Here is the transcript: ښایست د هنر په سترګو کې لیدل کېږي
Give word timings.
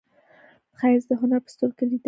ښایست 0.79 1.07
د 1.09 1.11
هنر 1.21 1.39
په 1.43 1.49
سترګو 1.53 1.75
کې 1.77 1.83
لیدل 1.85 1.89
کېږي 1.91 1.97